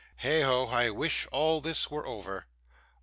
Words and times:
'Heigho! 0.23 0.65
I 0.65 0.89
wish 0.89 1.27
all 1.27 1.61
this 1.61 1.91
were 1.91 2.07
over. 2.07 2.47